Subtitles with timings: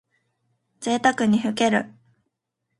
[0.79, 1.93] ぜいたくにふける。